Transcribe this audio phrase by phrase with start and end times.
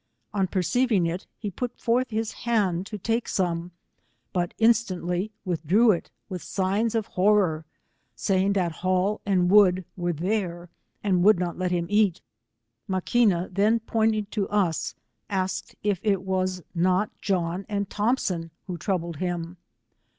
[0.33, 3.69] On perceiving it, he pat forth his hand to take some,
[4.33, 7.65] bat instantly withdrew it with signs of horror,
[8.15, 10.71] saying that Hall and Wood were there,
[11.03, 12.19] and would not let him eat.
[12.89, 14.95] IMaquioa then pointing to us,
[15.29, 19.57] asked if it was not John and Thompson who troubled him.